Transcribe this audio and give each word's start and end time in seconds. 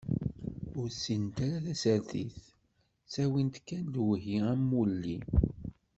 Ur 0.79 0.87
ssinent 0.91 1.37
ara 1.51 1.59
tasertit, 1.67 2.37
ttawin-t 3.05 3.55
kan 3.67 3.85
lewhi 3.93 4.35
am 4.51 4.63
wulli. 4.73 5.17